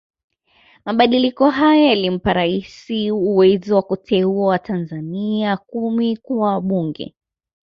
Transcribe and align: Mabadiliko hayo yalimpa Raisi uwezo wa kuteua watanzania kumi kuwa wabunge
Mabadiliko 0.85 1.49
hayo 1.49 1.85
yalimpa 1.87 2.33
Raisi 2.33 3.11
uwezo 3.11 3.75
wa 3.75 3.81
kuteua 3.81 4.47
watanzania 4.47 5.57
kumi 5.57 6.17
kuwa 6.17 6.53
wabunge 6.53 7.15